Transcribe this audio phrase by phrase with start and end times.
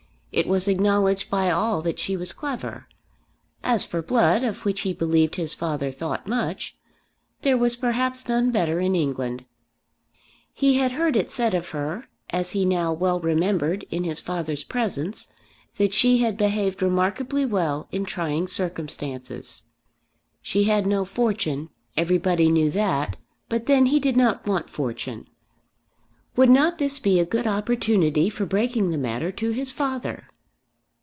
[0.33, 2.87] It was acknowledged by all that she was clever.
[3.65, 6.77] As for blood, of which he believed his father thought much,
[7.41, 9.45] there was perhaps none better in England.
[10.53, 14.63] He had heard it said of her, as he now well remembered, in his father's
[14.63, 15.27] presence,
[15.75, 19.63] that she had behaved remarkably well in trying circumstances.
[20.41, 23.17] She had no fortune; everybody knew that;
[23.49, 25.27] but then he did not want fortune.
[26.37, 30.23] Would not this be a good opportunity for breaking the matter to his father?